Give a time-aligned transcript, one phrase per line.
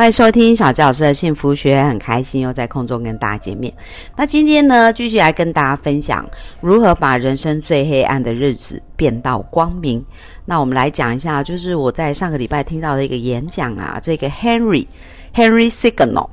[0.00, 3.70] 欢迎收听小教老师的幸福学，很开心又在空中跟大家见面。
[4.16, 6.26] 那今天呢，继续来跟大家分享
[6.62, 10.02] 如何把人生最黑暗的日子变到光明。
[10.46, 14.86] 那我们来讲一下，就是我在上个礼拜听到的一个演讲啊，这个 Henry
[15.34, 16.30] Henry Signal，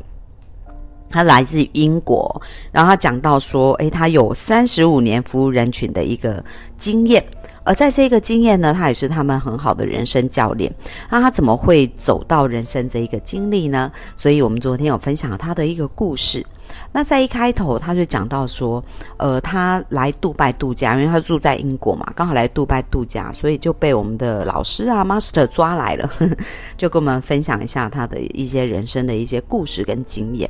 [1.10, 6.42] 他来自英国，然后他讲到说，诶，他有三十五年服务人群的一个
[6.78, 7.22] 经验。
[7.68, 10.74] 而在这个经验呢，他也是他们很好的人生教练。
[11.10, 13.92] 那他怎么会走到人生这一个经历呢？
[14.16, 16.46] 所以我们昨天有分享他的一个故事。
[16.92, 18.84] 那在一开头，他就讲到说，
[19.18, 26.10] 呃，他来杜拜度假，因为他住在英国嘛，刚好来杜拜度假，所以就被我们的老师啊，master 抓来了，
[26.78, 30.50] 就跟我们分享一下他的一些人生的一些故事跟经验。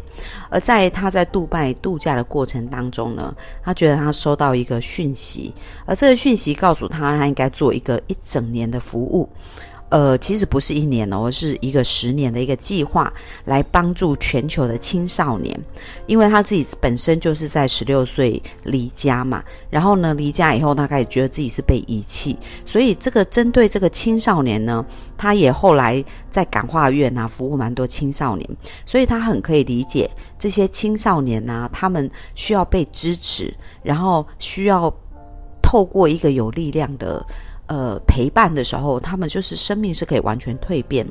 [0.49, 5.53] 而在他在杜拜度假的过程当中呢，他觉得他收到一个讯息，
[5.85, 9.27] 而这个讯息告诉他，他应该做一个一整年的服务。
[9.89, 13.11] 呃，其实不是一年哦，是一个十年的一个计划，
[13.45, 15.57] 来帮助全球的青少年。
[16.07, 24.85] 因为他自己本身就是在十六岁离家嘛，然后呢，离家以后他开始觉得自己是被遗弃，所以这个针对这个青少年呢，
[25.17, 28.49] 他也后来在感化院啊服务蛮多青少年，
[28.85, 34.93] 所以他很可以理解这些青少年呐，他们需要被支持，然后需要
[35.61, 37.25] 透过一个有力量的。
[37.67, 41.05] 呃，陪伴的时候，他们就是生命是可以完全蜕变，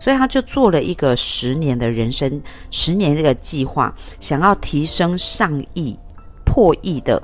[0.00, 5.94] 所以他就做了一个十年的人生十年这个计划，想要提升上亿、
[6.46, 7.22] 破亿的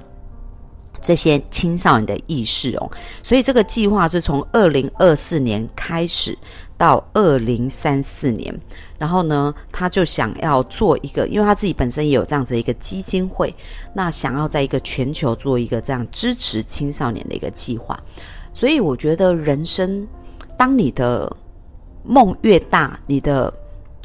[1.01, 2.91] 这些青少年的意识哦。
[3.23, 6.37] 所以这个计划是从二零二四年开始
[6.77, 8.55] 到二零三四年，
[8.99, 13.55] 然后呢，他就想要做一个，因为他自己本身也有这样子一个基金会，
[13.95, 17.99] 那想要在一个全球做一个这样支持青少年的一个计划。
[18.55, 20.09] 所以我觉得人生，
[20.57, 21.31] 当你的
[22.05, 23.53] 梦越大，你的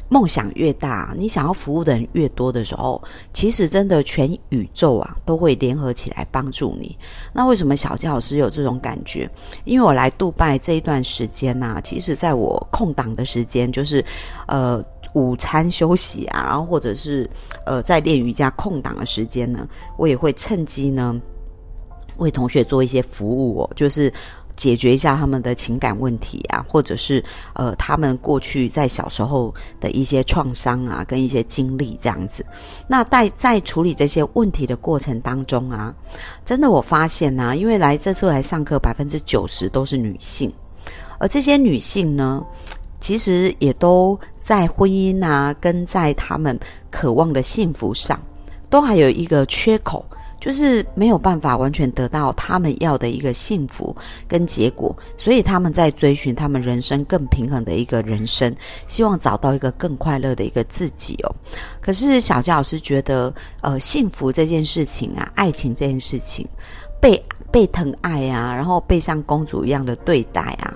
[0.10, 3.00] 梦想越大，你想要服务的人越多的时候，
[3.32, 6.98] 其实真的全宇宙啊都会联合起来帮助你。
[7.32, 9.30] 那为什么小教老师有这种感觉？
[9.66, 14.04] 因为我来杜拜这一段时间呐，其实在我空档的时间，就是
[14.48, 14.84] 呃
[15.14, 17.30] 午餐休息啊，然后或者是
[17.68, 21.16] 呃在练瑜伽空档的时间呢，我也会趁机呢
[22.18, 24.12] 为同学做一些服务哦，就是。
[24.60, 32.46] 解决一下他们的情感问题啊，或者是呃，他们过去在小时候的一些创伤啊，跟一些经历这样子。
[32.86, 35.96] 那在在处理这些问题的过程当中啊，
[36.46, 40.52] 真的我发现呢，因为来这次来上课，百分之九十都是女性，
[41.20, 42.44] 而这些女性呢，
[43.00, 46.60] 其实也都在婚姻啊，跟在他们
[46.92, 48.20] 渴望的幸福上，
[48.70, 50.04] 都还有一个缺口。
[50.40, 53.96] 就是没有办法完全得到他们要的一个幸福
[54.28, 58.54] 跟结果，所以他们在追寻他们人生更平衡的一个人生，
[58.88, 61.36] 希望找到一个更快乐的一个自己哦。
[61.82, 66.48] 可是小佳老师觉得，呃，幸福这件事情啊，爱情这件事情，
[67.02, 67.22] 被
[67.52, 70.69] 被疼爱啊，然后被像公主一样的对待啊，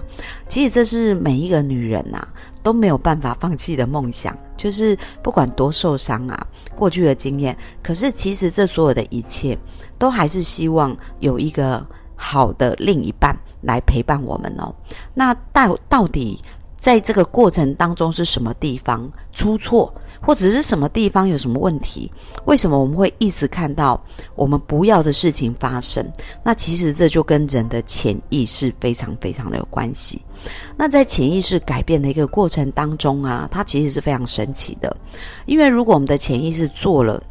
[0.47, 2.27] 其实这是每一个女人呐。
[2.63, 6.47] 都没有办法放弃的梦想，就是不管多受伤啊，
[6.77, 7.53] 过去的经验。
[7.83, 9.57] 可是其实这所有的一切，
[9.99, 11.85] 都还是希望有一个
[12.15, 14.73] 好的另一半来陪伴我们哦。
[15.13, 16.39] 那到到底？
[16.77, 19.93] 在这个过程当中是什么地方出错，
[20.25, 22.11] 或者是什么地方有什么问题？
[22.45, 24.01] 为什么我们会一直看到
[24.35, 26.03] 我们不要的事情发生？
[26.43, 30.21] 那其实这就跟人的潜意识非常非常的有关系。
[30.77, 34.95] 那在潜意识改变的一个过程当中啊，它其实是非常神奇的，
[35.45, 37.21] 因为如果我们的潜意识做了。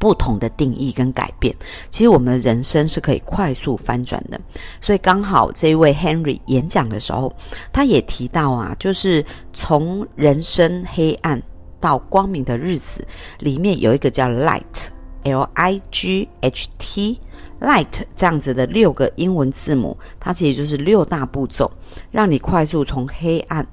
[0.00, 1.52] 不同的定义跟改变，
[1.90, 4.40] 其实我们的人生是可以快速翻转的。
[4.80, 7.34] 所以刚好这一位 Henry 演讲的时候，
[7.72, 11.42] 他也提到啊，就是从人生黑暗
[11.80, 13.06] 到光明的日子
[13.38, 21.70] 里面有一个叫 Light，L I G H T，Light 这样子的六个英文字母，它其实就是六大步骤，
[22.10, 23.66] 让你快速从黑暗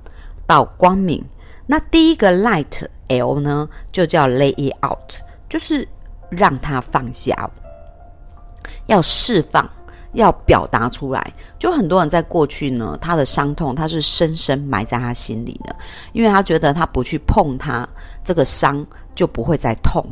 [0.45, 1.23] 到光明。
[1.67, 5.13] 那第一个 Light L 呢，就叫 Lay it out，
[5.49, 5.87] 就是。
[6.31, 7.49] 让他放下，
[8.87, 9.69] 要释放，
[10.15, 11.33] 要表达出来。
[11.59, 15.75] 就很多人在过去呢，他的伤痛他是深深埋在他心里的，
[16.11, 17.87] 因为他觉得他不去碰他
[18.23, 20.03] 这个伤就不会再痛。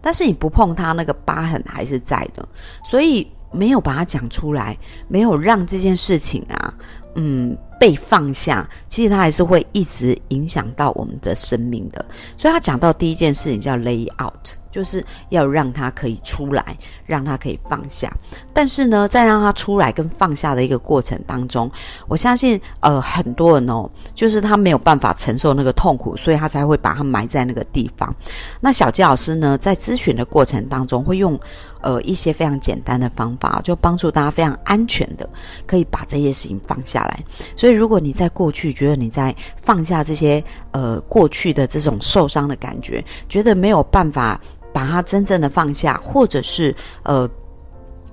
[0.00, 2.46] 但是你不碰他那个疤痕还是在的，
[2.84, 4.76] 所以没有把它讲出来，
[5.08, 6.74] 没有让这件事情啊，
[7.14, 12.04] 嗯，被放下，其实它还是会一直影响到我们的生命的。
[12.38, 16.76] 所以他讲到第一件事情叫 lay out，就是要让他可以出来，
[17.06, 18.12] 让他可以放下。
[18.52, 21.70] 但是呢，在让他出来跟放下的一个过程当中，
[22.06, 28.14] 我相信呃很多人哦，就是他没有办法承受那个痛苦，所以他才会把他埋在那个地方。
[28.60, 31.38] 那小吉老师呢，在咨询的过程当中会用。
[31.82, 35.28] 呃，一些非常简单的方法，就帮助大家非常安全的，
[35.66, 37.24] 可以把这些事情放下来。
[37.56, 40.42] 所以，如果你在过去觉得你在放下这些
[40.72, 44.38] 呃过去的这种受伤的感觉，觉得没有办法
[44.72, 47.26] 把它真正的放下，或者是呃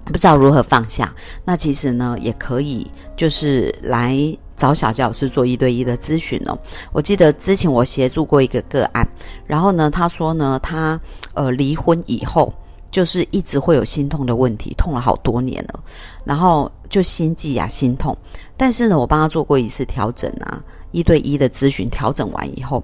[0.05, 4.17] 不知道如何放下，那其实呢，也可以就是来
[4.55, 6.57] 找小教老师做一对一的咨询哦。
[6.93, 9.05] 我记得之前我协助过一个个案，
[9.45, 10.97] 然后呢，他说呢，他
[11.33, 12.53] 呃离婚以后。
[12.97, 15.79] 就是一直会有心痛的问题，痛了好多年了，
[16.23, 18.17] 然后就心悸啊，心痛。
[18.57, 20.59] 但是呢，我帮他做过一次调整啊，
[20.89, 22.83] 一对一的咨询，调整完以后，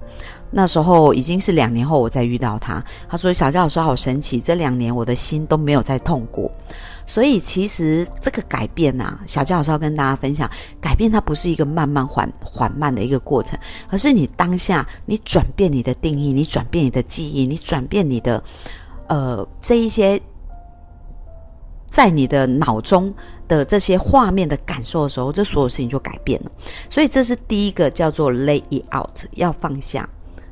[0.52, 6.48] 那时候已经是两年后，我再遇到他，他说：“小佳老师好神奇，这两年我的心都没有再痛过。”
[7.06, 10.48] 所以其实这个改变啊，小佳老师要跟大家分享，
[10.80, 13.58] 改变它不是一个慢慢缓缓慢的一个过程，
[13.88, 18.40] 而是你当下你转变你的定义，你转变你的记忆，你转变你的。
[19.08, 20.20] 呃，这一些
[21.86, 23.14] 在你的脑中
[23.46, 26.50] 的这些画面的感受的时候，这所有事情就改变了。
[26.90, 30.08] 所以这是第一个叫做 lay it out，要放下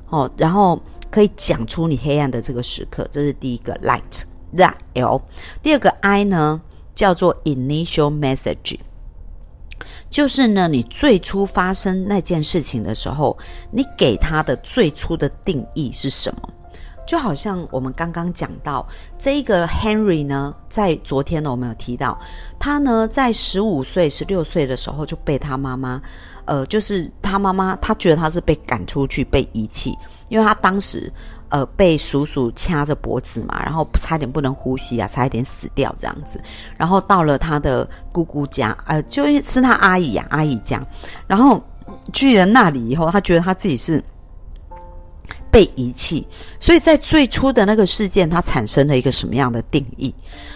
[0.08, 4.22] 哦，然后可以讲出你黑暗的这个时刻，这是第一个 light
[4.54, 5.20] that l。
[5.62, 6.60] 第二个 i 呢
[6.94, 8.78] 叫做 initial message，
[10.10, 13.36] 就是呢你最初发生那件事情的时候，
[13.72, 16.48] 你给他的最初的定义是什么？
[17.06, 18.86] 就好像我们刚刚讲到
[19.18, 22.18] 这一个 Henry 呢，在昨天呢，我们有提到
[22.58, 26.00] 他呢，在十五岁、十六岁的时候就被他妈妈，
[26.44, 29.96] 呃，就是他妈妈，他觉得他是被赶出去、被遗弃，
[30.28, 31.12] 因为他当时
[31.48, 36.40] 呃被叔叔掐着脖子嘛，然后差点不能呼吸啊，差一点死掉这样子。
[36.76, 40.80] 然后到了他的姑姑家，呃，就是他阿姨呀，阿姨家，
[41.26, 41.62] 然后
[42.12, 44.02] 去了那里以后，他觉得他自己是。
[45.52, 46.26] 被遗弃，
[46.58, 50.12] 所以在最初的那个事件，它产生了一个什么样的定义？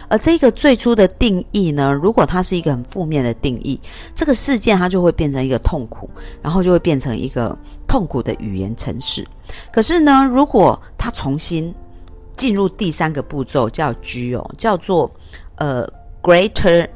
[0.09, 1.93] 而这个最初的定义呢？
[1.93, 3.79] 如果它是一个很负面的定义，
[4.15, 6.09] 这个事件它就会变成一个痛苦，
[6.41, 7.55] 然后就会变成一个
[7.87, 9.23] 痛苦的语言程式。
[9.71, 11.75] 可是呢，如果它重新
[12.35, 15.11] 进入第三个步骤，叫 G 哦，叫做
[15.57, 15.87] 呃
[16.23, 16.89] Greater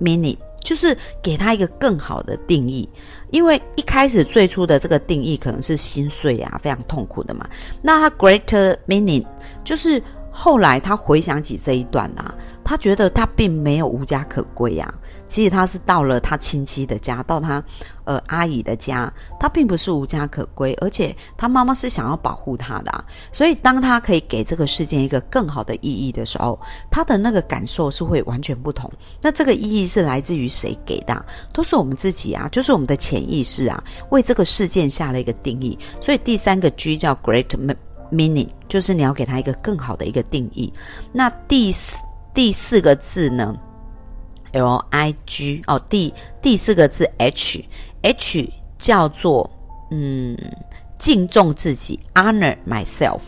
[0.00, 0.38] Meaning。
[0.64, 2.88] 就是给他一个更好的定义，
[3.30, 7.48] 因为一开始最初的这个定义可能是心碎啊，非常痛苦的嘛。
[7.80, 9.24] 那他 greater meaning
[9.62, 10.02] 就是
[10.32, 12.34] 后来他回想起这一段啊，
[12.64, 14.92] 他觉得他并没有无家可归呀。
[15.26, 17.62] 其实他是到了他亲戚的家，到他
[18.04, 23.04] 呃阿姨的家，他并不是无家可归，而且他妈妈是想要保护他的。
[23.32, 26.58] 所以当他可以给这个事件一个更好的意义的时候，
[26.90, 28.90] 他的那个感受是会完全不同。
[29.20, 31.24] 那这个意义是来自于谁给的？
[31.52, 35.76] 都是我们自己啊，就是我们的潜意识啊，为这个事件下了一个定义。
[36.00, 37.48] 所以第三个 G 叫 Great
[38.12, 40.72] Meaning，就是你要给他一个更好的一个定义。
[41.12, 41.96] 那第四
[42.34, 43.54] 第四个字呢
[44.52, 47.64] ？L I G 哦，第第四个字 H
[48.02, 49.48] H 叫做
[49.92, 50.36] 嗯
[50.98, 53.22] 敬重自己，honor myself，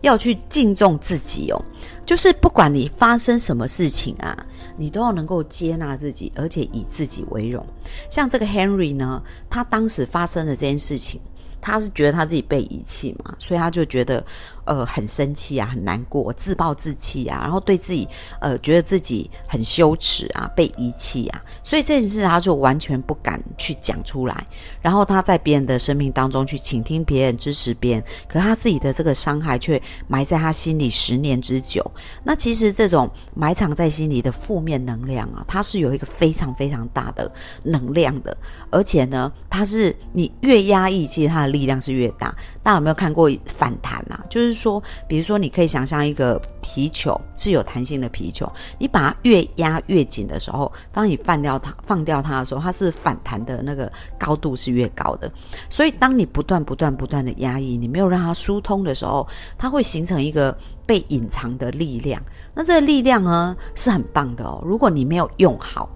[0.00, 1.62] 要去敬重自己哦。
[2.06, 4.46] 就是不管你发生什么事情啊，
[4.78, 7.62] 你都要能够接纳自己，而且以自己为荣。
[8.08, 11.20] 像这个 Henry 呢，他当时发生的这件事情，
[11.60, 14.24] 他是觉得他自己被遗弃嘛，所以他就觉得。
[14.68, 18.06] 呃，很生气啊，很难过，自暴自弃啊，然后对自己，
[18.38, 24.46] 呃，觉得自己很羞耻啊，被遗弃啊，所以这件事他就完全不敢去讲出来。
[24.82, 31.82] 然后他在别人的生命当中去倾听别人，支持别人，可他自己的这个伤害却埋在他心里十年之久。
[32.22, 37.32] 那其实这种埋藏在心里的负面能量啊，它是有一个非常非常大的
[37.62, 38.36] 能量的，
[38.68, 42.36] 而且呢，它是你越压抑，其实它的力量是越大。
[42.62, 44.22] 大家有没有看过反弹啊？
[44.28, 44.57] 就是。
[44.58, 55.30] 说，比如说，你可以想象一个皮球是有弹性的皮球，你把它越压越紧的时候，当你放掉它、放掉它的时候，它是反弹的那个高度是越高的。
[55.70, 62.20] 所以，当你不断、不断、不断的压抑，你没有让它疏通的时候，它会形成一个被隐藏的力量。
[62.52, 64.60] 那这个力量呢，是很棒的哦。
[64.64, 65.88] 如果你没有用好。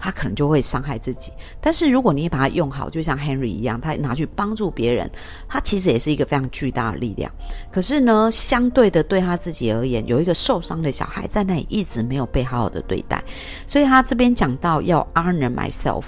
[0.00, 1.30] 他可能就会伤害自己。
[1.60, 5.08] 但是如果你把它用好，就像 Henry 一样，他拿去帮助别人，
[5.46, 7.30] 他其实也是一个非常巨大的力量。
[7.70, 13.22] 可是呢，相对的对他自己而言，有一个受伤的小孩在那里一直没有被好好的对待，
[13.66, 16.04] 所以他这边讲到要 honor myself，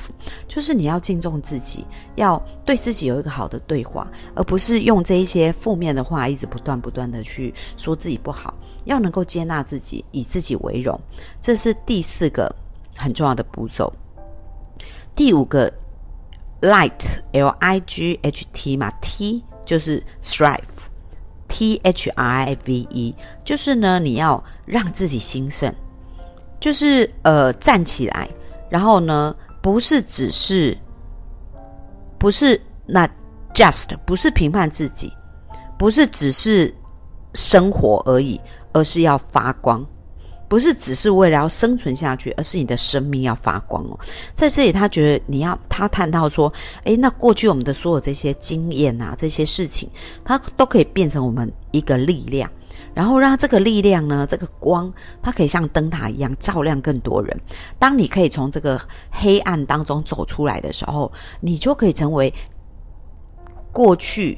[0.49, 1.85] 就是你要敬重自己，
[2.17, 10.99] 要对自己有一个好的对话，而不是用这一些负面的话一直不断不断的去说自己不好，要能够接纳自己，以自己为荣，
[11.41, 12.55] 这是第四个。
[12.97, 13.93] 很重要的步骤。
[15.15, 15.73] 第五个
[16.61, 25.73] ，light l i g h t 嘛，t 就是 strive，t h r i v e 就是呢，你要让自己兴盛，
[26.59, 28.29] 就是呃站起来，
[28.71, 30.77] 然后呢，不是只是，
[32.19, 33.09] 不是那
[33.55, 35.13] just 不是评判自己，
[35.79, 36.75] 不是只是
[37.35, 38.41] 生活而已，
[38.73, 39.87] 而是要发光。
[40.53, 43.99] 不是只是为了要生存下去，而是你的生命要发光哦。
[44.35, 46.53] 在这里，他觉得你要他探到说，
[46.85, 49.89] 诶，那过去我们的所有这些经验啊，这些事情，
[50.23, 52.51] 它都可以变成我们一个力量，
[52.93, 54.93] 然后让这个力量呢，这个光，
[55.23, 57.35] 它可以像灯塔一样照亮更多人。
[57.79, 58.79] 当你可以从这个
[59.11, 62.31] 黑暗当中走出来的时候，你就可以成为
[63.73, 64.37] 过去。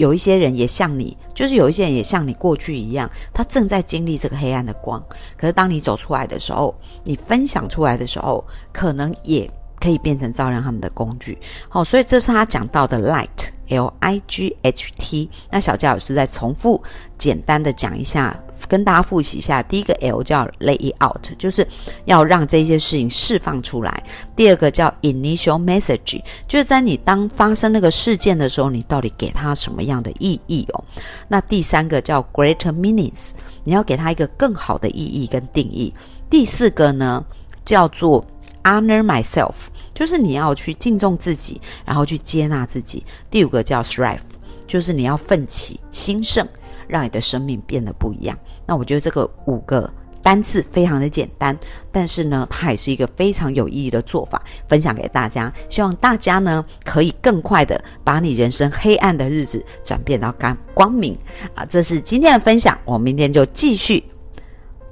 [0.00, 4.98] 有一些人也像你，就是有一些人也像你过去一样，他正在经历这个黑暗的光。
[5.36, 8.42] 可是当你走出来的时候，你分享出来的时候，
[8.72, 11.36] 可能也可以变成照亮他们的工具。
[11.68, 13.50] 好，所以这是他讲到的 light。
[13.68, 16.82] L I G H T，那小佳老师再重复
[17.16, 18.36] 简单的讲一下，
[18.68, 19.62] 跟大家复习一下。
[19.62, 21.66] 第一个 L 叫 lay out，就是
[22.04, 24.02] 要让这些事情释放出来。
[24.34, 30.84] 第二个叫 initial message，就是在你当发生那个事件的时候，你到底给他什么样的意义哦？
[31.28, 33.30] 那第三个叫 greater meanings，
[33.64, 35.92] 你要给他一个更好的意义跟定义。
[36.28, 37.24] 第四个呢，
[37.64, 38.24] 叫做
[38.64, 39.54] honor myself。
[39.92, 43.04] 就是你要去敬重自己，然后去接纳自己。
[43.30, 44.20] 第五个叫 strive，
[44.66, 46.46] 就是你要奋起兴盛，
[46.90, 48.38] 让你的生命变得不一样。
[48.66, 49.90] 那我觉得这个五个
[50.22, 51.58] 单字非常的简单，
[51.90, 55.50] 但是呢，它也是一个非常有意义的做法，分享给大家。
[55.70, 61.16] 希望大家呢可以更快的把你人生黑暗的日子转变到光光明
[61.54, 61.64] 啊！
[61.64, 64.04] 这是今天的分享，我明天就继续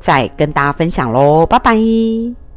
[0.01, 2.48] 再跟大家分享喽，拜拜。